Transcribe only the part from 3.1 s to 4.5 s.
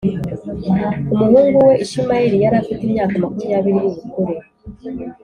makumyabiri y’ubukure